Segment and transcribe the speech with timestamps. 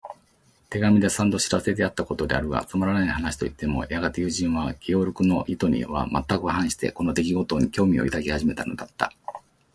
[0.71, 9.13] 手紙で三度知らせてやったことであるが、つまらない話といってもやがて友人は、ゲオルクの意図にはまったく反して、この出来ごとに興味を抱き始めたのだった。